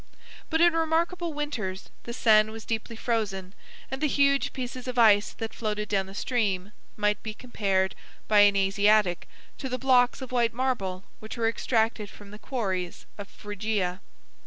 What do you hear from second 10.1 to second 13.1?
of white marble which were extracted from the quarries